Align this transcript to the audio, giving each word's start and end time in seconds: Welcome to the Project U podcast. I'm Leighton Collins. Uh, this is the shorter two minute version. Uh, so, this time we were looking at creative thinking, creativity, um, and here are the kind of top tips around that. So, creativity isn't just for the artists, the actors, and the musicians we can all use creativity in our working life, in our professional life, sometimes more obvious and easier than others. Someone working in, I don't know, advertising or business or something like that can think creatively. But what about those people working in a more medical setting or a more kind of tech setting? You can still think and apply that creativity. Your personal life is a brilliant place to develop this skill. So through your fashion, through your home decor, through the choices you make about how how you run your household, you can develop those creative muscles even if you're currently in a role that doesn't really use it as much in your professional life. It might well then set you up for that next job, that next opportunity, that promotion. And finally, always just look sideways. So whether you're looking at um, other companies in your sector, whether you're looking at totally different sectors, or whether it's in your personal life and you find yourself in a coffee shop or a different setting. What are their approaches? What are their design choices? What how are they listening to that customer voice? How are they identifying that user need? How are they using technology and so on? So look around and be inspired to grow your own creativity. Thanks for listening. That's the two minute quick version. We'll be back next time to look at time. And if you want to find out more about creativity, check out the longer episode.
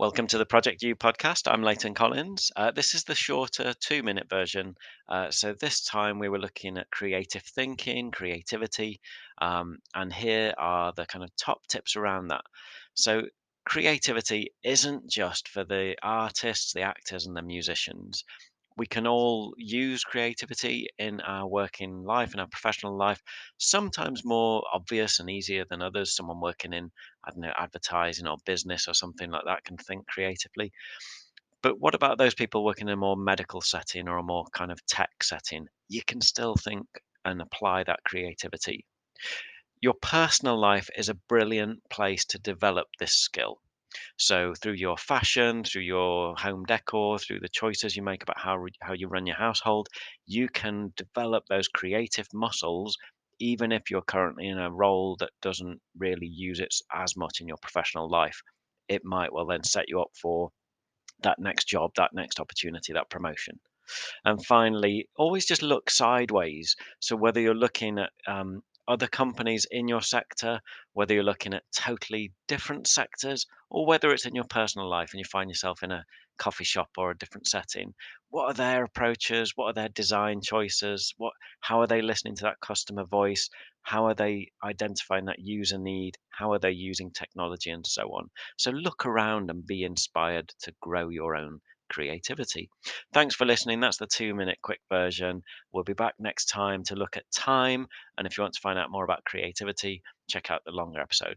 Welcome 0.00 0.28
to 0.28 0.38
the 0.38 0.46
Project 0.46 0.80
U 0.80 0.96
podcast. 0.96 1.42
I'm 1.44 1.62
Leighton 1.62 1.92
Collins. 1.92 2.50
Uh, 2.56 2.70
this 2.70 2.94
is 2.94 3.04
the 3.04 3.14
shorter 3.14 3.74
two 3.80 4.02
minute 4.02 4.30
version. 4.30 4.74
Uh, 5.10 5.30
so, 5.30 5.52
this 5.52 5.84
time 5.84 6.18
we 6.18 6.30
were 6.30 6.38
looking 6.38 6.78
at 6.78 6.90
creative 6.90 7.42
thinking, 7.42 8.10
creativity, 8.10 8.98
um, 9.42 9.76
and 9.94 10.10
here 10.10 10.54
are 10.56 10.94
the 10.96 11.04
kind 11.04 11.22
of 11.22 11.28
top 11.36 11.66
tips 11.66 11.96
around 11.96 12.28
that. 12.28 12.40
So, 12.94 13.24
creativity 13.66 14.54
isn't 14.64 15.10
just 15.10 15.48
for 15.50 15.64
the 15.64 15.96
artists, 16.02 16.72
the 16.72 16.80
actors, 16.80 17.26
and 17.26 17.36
the 17.36 17.42
musicians 17.42 18.24
we 18.76 18.86
can 18.86 19.06
all 19.06 19.54
use 19.58 20.04
creativity 20.04 20.88
in 20.98 21.20
our 21.20 21.46
working 21.46 22.02
life, 22.04 22.34
in 22.34 22.40
our 22.40 22.48
professional 22.48 22.96
life, 22.96 23.22
sometimes 23.58 24.24
more 24.24 24.64
obvious 24.72 25.20
and 25.20 25.28
easier 25.28 25.64
than 25.68 25.82
others. 25.82 26.14
Someone 26.16 26.40
working 26.40 26.72
in, 26.72 26.90
I 27.24 27.30
don't 27.30 27.40
know, 27.40 27.52
advertising 27.56 28.26
or 28.26 28.38
business 28.46 28.88
or 28.88 28.94
something 28.94 29.30
like 29.30 29.44
that 29.46 29.64
can 29.64 29.76
think 29.76 30.06
creatively. 30.06 30.72
But 31.62 31.78
what 31.78 31.94
about 31.94 32.18
those 32.18 32.34
people 32.34 32.64
working 32.64 32.88
in 32.88 32.94
a 32.94 32.96
more 32.96 33.16
medical 33.16 33.60
setting 33.60 34.08
or 34.08 34.18
a 34.18 34.22
more 34.22 34.46
kind 34.52 34.72
of 34.72 34.84
tech 34.86 35.22
setting? 35.22 35.68
You 35.88 36.02
can 36.06 36.20
still 36.20 36.54
think 36.54 36.86
and 37.24 37.42
apply 37.42 37.84
that 37.84 38.04
creativity. 38.04 38.86
Your 39.80 39.94
personal 39.94 40.58
life 40.58 40.88
is 40.96 41.08
a 41.08 41.14
brilliant 41.14 41.82
place 41.90 42.24
to 42.26 42.38
develop 42.38 42.88
this 42.98 43.16
skill. 43.16 43.60
So 44.18 44.54
through 44.54 44.74
your 44.74 44.96
fashion, 44.96 45.64
through 45.64 45.82
your 45.82 46.34
home 46.36 46.64
decor, 46.64 47.18
through 47.18 47.40
the 47.40 47.48
choices 47.48 47.96
you 47.96 48.02
make 48.02 48.22
about 48.22 48.38
how 48.38 48.64
how 48.80 48.92
you 48.92 49.08
run 49.08 49.26
your 49.26 49.36
household, 49.36 49.88
you 50.26 50.48
can 50.48 50.92
develop 50.96 51.44
those 51.48 51.68
creative 51.68 52.28
muscles 52.32 52.96
even 53.40 53.72
if 53.72 53.90
you're 53.90 54.02
currently 54.02 54.46
in 54.46 54.58
a 54.58 54.70
role 54.70 55.16
that 55.16 55.30
doesn't 55.40 55.80
really 55.98 56.26
use 56.26 56.60
it 56.60 56.74
as 56.92 57.16
much 57.16 57.40
in 57.40 57.48
your 57.48 57.56
professional 57.56 58.08
life. 58.08 58.42
It 58.88 59.04
might 59.04 59.32
well 59.32 59.46
then 59.46 59.64
set 59.64 59.88
you 59.88 60.00
up 60.00 60.10
for 60.14 60.50
that 61.22 61.38
next 61.38 61.66
job, 61.66 61.92
that 61.96 62.12
next 62.12 62.38
opportunity, 62.38 62.92
that 62.92 63.10
promotion. 63.10 63.58
And 64.24 64.44
finally, 64.44 65.08
always 65.16 65.46
just 65.46 65.62
look 65.62 65.90
sideways. 65.90 66.76
So 67.00 67.16
whether 67.16 67.40
you're 67.40 67.54
looking 67.54 67.98
at 67.98 68.10
um, 68.26 68.62
other 68.90 69.06
companies 69.06 69.66
in 69.70 69.86
your 69.86 70.02
sector, 70.02 70.60
whether 70.94 71.14
you're 71.14 71.22
looking 71.22 71.54
at 71.54 71.62
totally 71.72 72.32
different 72.48 72.88
sectors, 72.88 73.46
or 73.70 73.86
whether 73.86 74.10
it's 74.10 74.26
in 74.26 74.34
your 74.34 74.44
personal 74.50 74.88
life 74.88 75.10
and 75.12 75.20
you 75.20 75.24
find 75.24 75.48
yourself 75.48 75.82
in 75.84 75.92
a 75.92 76.04
coffee 76.38 76.64
shop 76.64 76.88
or 76.96 77.10
a 77.10 77.16
different 77.16 77.46
setting. 77.46 77.94
What 78.30 78.46
are 78.46 78.54
their 78.54 78.82
approaches? 78.82 79.52
What 79.54 79.66
are 79.66 79.74
their 79.74 79.90
design 79.90 80.40
choices? 80.42 81.14
What 81.18 81.34
how 81.60 81.80
are 81.80 81.86
they 81.86 82.02
listening 82.02 82.34
to 82.36 82.42
that 82.44 82.60
customer 82.60 83.04
voice? 83.04 83.48
How 83.82 84.06
are 84.06 84.14
they 84.14 84.50
identifying 84.64 85.26
that 85.26 85.38
user 85.38 85.78
need? 85.78 86.16
How 86.30 86.52
are 86.52 86.58
they 86.58 86.72
using 86.72 87.12
technology 87.12 87.70
and 87.70 87.86
so 87.86 88.02
on? 88.08 88.30
So 88.56 88.70
look 88.70 89.06
around 89.06 89.50
and 89.50 89.64
be 89.64 89.84
inspired 89.84 90.52
to 90.62 90.74
grow 90.80 91.10
your 91.10 91.36
own 91.36 91.60
creativity. 91.90 92.70
Thanks 93.12 93.34
for 93.34 93.44
listening. 93.44 93.80
That's 93.80 93.98
the 93.98 94.06
two 94.06 94.34
minute 94.34 94.58
quick 94.62 94.80
version. 94.90 95.42
We'll 95.72 95.84
be 95.84 95.92
back 95.92 96.14
next 96.18 96.46
time 96.46 96.82
to 96.84 96.94
look 96.94 97.16
at 97.16 97.30
time. 97.30 97.86
And 98.16 98.26
if 98.26 98.38
you 98.38 98.42
want 98.42 98.54
to 98.54 98.60
find 98.60 98.78
out 98.78 98.90
more 98.90 99.04
about 99.04 99.24
creativity, 99.24 100.02
check 100.28 100.50
out 100.50 100.62
the 100.64 100.72
longer 100.72 101.00
episode. 101.00 101.36